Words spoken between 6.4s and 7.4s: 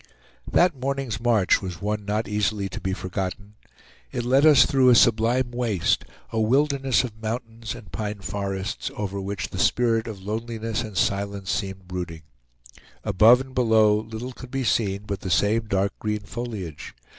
wilderness of